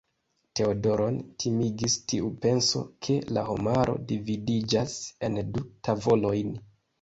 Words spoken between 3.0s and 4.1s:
ke la homaro